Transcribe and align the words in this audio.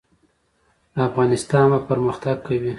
افغانستان 1.07 1.65
به 1.71 1.79
پرمختګ 1.89 2.35
کوي 2.45 2.69